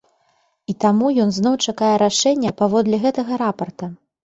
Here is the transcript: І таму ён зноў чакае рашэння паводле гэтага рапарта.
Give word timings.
І 0.71 0.73
таму 0.85 1.11
ён 1.25 1.29
зноў 1.35 1.59
чакае 1.65 1.91
рашэння 2.05 2.55
паводле 2.65 3.03
гэтага 3.07 3.41
рапарта. 3.45 3.95